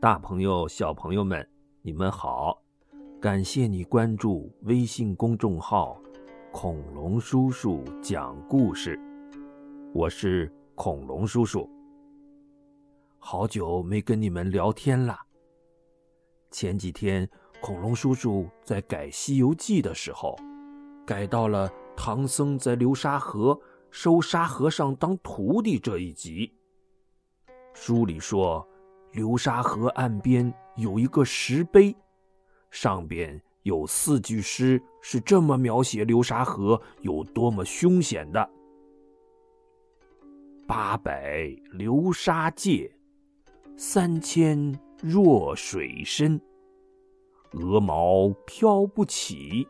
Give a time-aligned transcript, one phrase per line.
[0.00, 1.44] 大朋友、小朋友们，
[1.82, 2.62] 你们好！
[3.20, 6.00] 感谢你关注微信公众号
[6.54, 8.96] “恐龙叔叔讲故事”，
[9.92, 11.68] 我是恐龙叔叔。
[13.18, 15.18] 好久没跟你们聊天了。
[16.52, 17.28] 前几天，
[17.60, 20.38] 恐龙叔叔在改《西游记》的时候，
[21.04, 26.54] 改到了唐僧在流沙河收沙和尚当徒弟这一集。
[27.74, 28.64] 书里说。
[29.12, 31.96] 流沙河岸边有一个石碑，
[32.70, 38.48] 上边有四句诗，是这么描写流沙河有多么凶险的
[40.68, 42.92] ：“八百流沙界，
[43.76, 46.40] 三千弱水深。
[47.52, 49.66] 鹅毛飘不起，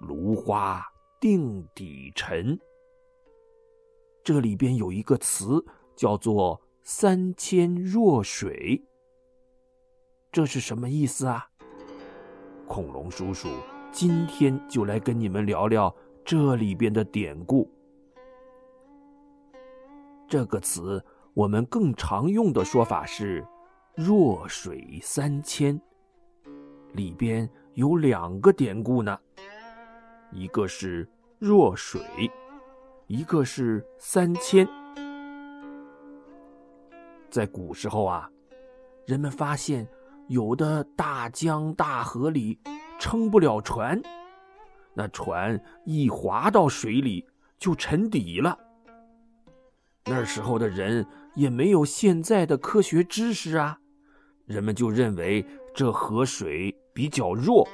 [0.00, 0.82] 芦花
[1.20, 2.58] 定底沉。”
[4.24, 5.62] 这里边有一个词
[5.94, 6.58] 叫做。
[6.86, 8.84] 三千弱水，
[10.30, 11.48] 这是什么意思啊？
[12.68, 13.48] 恐龙叔叔
[13.90, 15.94] 今天就来跟你们聊聊
[16.26, 17.72] 这里边的典故。
[20.28, 23.42] 这个词我们更常用的说法是
[23.96, 25.80] “弱水三千”，
[26.92, 29.18] 里边有两个典故呢，
[30.30, 32.02] 一个是弱水，
[33.06, 34.68] 一个是三千。
[37.34, 38.30] 在古时候啊，
[39.06, 39.84] 人们发现
[40.28, 42.56] 有的大江大河里
[42.96, 44.00] 撑不了船，
[44.94, 47.26] 那船一滑到水里
[47.58, 48.56] 就沉底了。
[50.04, 53.80] 那时候的人也没有现在的科学知识啊，
[54.46, 57.66] 人们就认为这河水比较弱，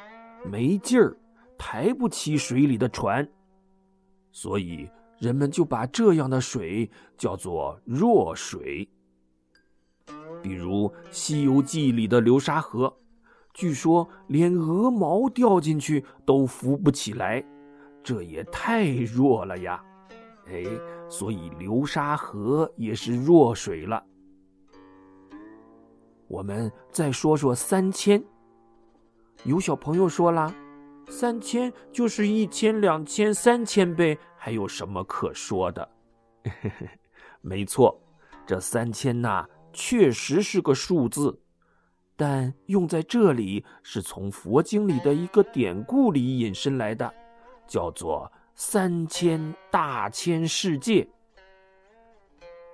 [0.42, 1.14] 没劲儿，
[1.58, 3.28] 抬不起水里的船，
[4.32, 4.88] 所以
[5.18, 8.88] 人们就把这样的水叫做弱水。
[10.42, 12.94] 比如《西游记》里的流沙河，
[13.52, 17.44] 据说连鹅毛掉进去都浮不起来，
[18.02, 19.82] 这也太弱了呀！
[20.46, 20.64] 哎，
[21.08, 24.02] 所以流沙河也是弱水了。
[26.26, 28.22] 我们再说说三千。
[29.44, 30.54] 有小朋友说了，
[31.08, 35.88] 三千就是一千、两千、三千倍，还有什么可说的？
[37.42, 38.00] 没错，
[38.46, 39.46] 这三千呐。
[39.72, 41.40] 确实是个数字，
[42.16, 47.12] 但用在这里是从佛经里的一个典故里引申来的，
[47.66, 51.08] 叫做“三千大千世界”。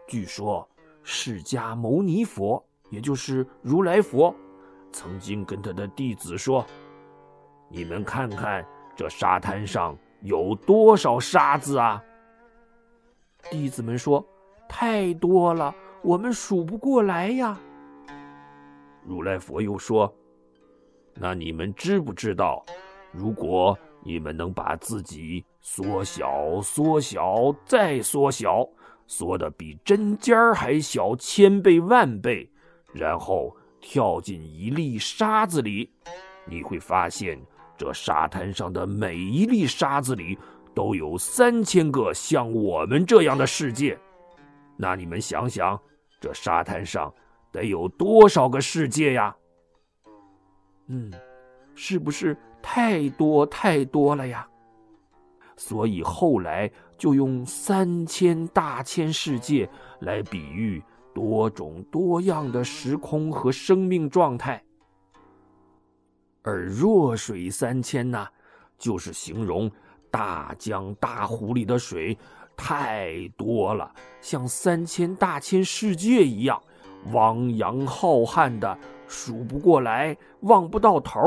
[0.08, 0.68] 据说，
[1.02, 4.34] 释迦牟尼佛，也就是如来佛，
[4.90, 6.64] 曾经跟他的弟子说
[7.68, 12.02] ：“你们看看这沙滩上有多少沙子啊？”
[13.50, 14.24] 弟子们说
[14.68, 15.74] ：“太多了。”
[16.06, 17.58] 我们数不过来呀。
[19.04, 20.14] 如来佛又说
[21.18, 22.64] ：“那你们知不知道，
[23.10, 28.64] 如果你们能把自己缩小、缩小再缩小，
[29.08, 32.48] 缩的比针尖儿还小千倍万倍，
[32.92, 35.90] 然后跳进一粒沙子里，
[36.44, 37.36] 你会发现
[37.76, 40.38] 这沙滩上的每一粒沙子里
[40.72, 43.98] 都有三千个像我们这样的世界。”
[44.78, 45.80] 那你们想想，
[46.20, 47.12] 这沙滩上
[47.52, 49.36] 得有多少个世界呀？
[50.86, 51.12] 嗯，
[51.74, 54.48] 是不是太多太多了呀？
[55.56, 59.68] 所以后来就用三千大千世界
[60.00, 60.82] 来比喻
[61.14, 64.62] 多种多样的时空和生命状态。
[66.42, 68.28] 而弱水三千呢，
[68.78, 69.70] 就是形容
[70.10, 72.16] 大江大湖里的水。
[72.56, 76.60] 太多了，像三千大千世界一样，
[77.12, 81.20] 汪洋浩瀚的，数不过来，望不到头。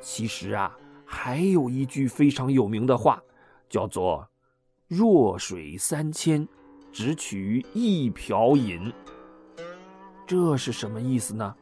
[0.00, 3.22] 其实啊，还有一句非常有名的话，
[3.68, 4.26] 叫做
[4.88, 6.48] “弱水三千，
[6.90, 8.92] 只取一瓢饮”。
[10.26, 11.54] 这是什么意思呢？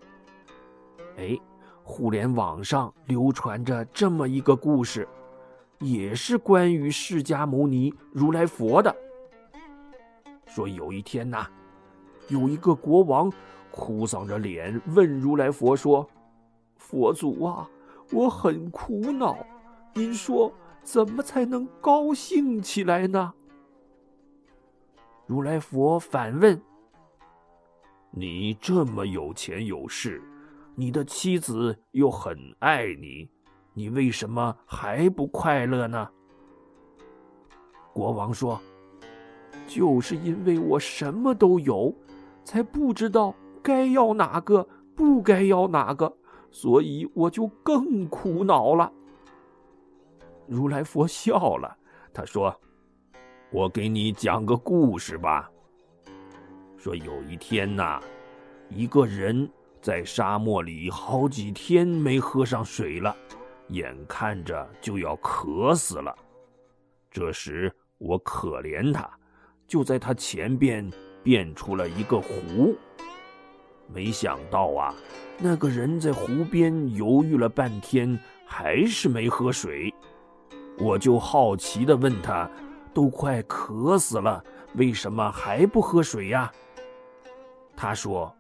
[1.17, 1.37] 哎，
[1.83, 5.09] 互联网上流传着这么一个故事。
[5.79, 8.95] 也是关于释迦牟尼如来佛的。
[10.47, 11.47] 说有一天呐，
[12.29, 13.31] 有一个国王
[13.71, 16.09] 哭丧着脸问如来佛说
[16.79, 17.69] ：“佛祖啊，
[18.11, 19.37] 我很苦恼，
[19.93, 20.51] 您说
[20.83, 23.35] 怎么才能高兴起来呢？”
[25.27, 26.59] 如来佛反问
[28.13, 30.23] ：“你这么有钱有势，
[30.75, 33.29] 你的妻子又很爱你。”
[33.79, 36.09] 你为什么还不快乐呢？
[37.93, 38.59] 国王说
[39.69, 41.95] ：“就是因为我什么都有，
[42.43, 46.11] 才不知道该要哪个，不该要哪个，
[46.51, 48.91] 所以我就更苦恼了。
[50.47, 51.77] 如来佛笑了，
[52.15, 52.59] 他说
[53.53, 55.51] ：“我给你讲个故事吧。
[56.79, 58.01] 说有一天呐，
[58.71, 59.47] 一个人
[59.83, 63.15] 在沙漠里好几天没喝上水了，
[63.69, 66.15] 眼看着就要渴死了。
[67.11, 69.11] 这时我可怜他，
[69.67, 70.89] 就在他前边
[71.23, 72.77] 变出了一个湖。
[73.89, 74.95] 没想到啊，
[75.39, 79.93] 那个人在湖边犹豫了半天，还是没喝水。”
[80.79, 82.51] 我就好奇的问他
[82.93, 86.53] ：“都快渴死了，为什么还不喝水呀？”
[87.75, 88.31] 他说：“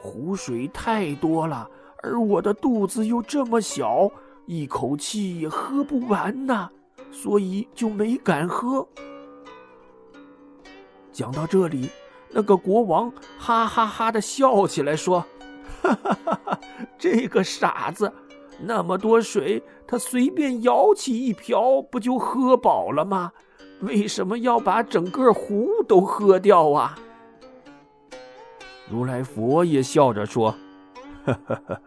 [0.00, 1.70] 湖水太多了，
[2.02, 4.10] 而我的肚子又这么小，
[4.46, 6.68] 一口气也喝不完呐，
[7.10, 8.86] 所以就没敢喝。”
[11.12, 11.90] 讲到这里，
[12.30, 15.24] 那个国王哈哈哈的笑起来，说
[15.82, 16.60] ：“哈哈哈哈，
[16.98, 18.12] 这个傻子！”
[18.60, 23.32] 那么多水，他随便舀起一瓢，不就喝饱了吗？
[23.80, 26.96] 为什么要把整个湖都喝掉啊？
[28.88, 30.54] 如来佛也笑着说：“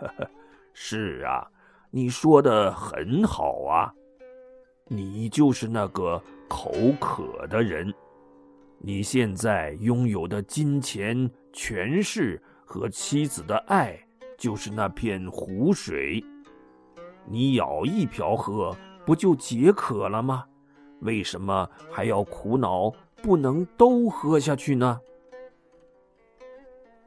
[0.73, 1.47] 是啊，
[1.89, 3.93] 你说的很好啊，
[4.87, 7.93] 你就是那个口渴的人。
[8.79, 13.97] 你现在拥有的金钱、权势和妻子的爱，
[14.37, 16.23] 就是那片湖水。”
[17.25, 18.75] 你舀一瓢喝，
[19.05, 20.45] 不就解渴了吗？
[20.99, 22.91] 为什么还要苦恼
[23.21, 24.99] 不能都喝下去呢？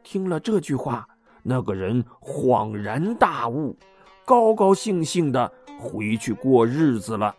[0.03, 1.09] 听了这句话，
[1.43, 3.77] 那个人恍然大悟，
[4.25, 7.35] 高高兴兴的回去过日子了。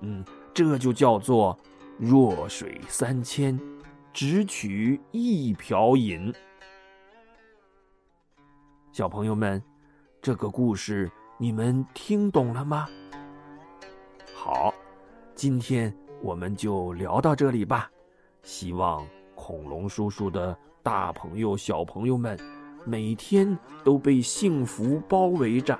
[0.00, 1.58] 嗯，这就叫做
[1.98, 3.58] 弱水三千，
[4.12, 6.32] 只取一瓢饮。
[8.92, 9.62] 小朋友们，
[10.22, 11.10] 这个故事。
[11.36, 12.86] 你们听懂了吗？
[14.32, 14.72] 好，
[15.34, 15.92] 今天
[16.22, 17.90] 我们就聊到这里吧。
[18.44, 19.04] 希望
[19.34, 22.38] 恐龙叔叔的大朋友、小朋友们
[22.84, 25.78] 每天都被幸福包围着，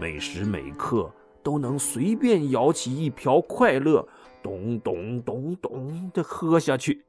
[0.00, 1.12] 每时每刻
[1.42, 4.06] 都能随便舀起一瓢快乐，
[4.42, 7.04] 咚咚咚咚的喝下去。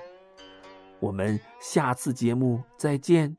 [0.98, 3.36] 我们下次节目再见。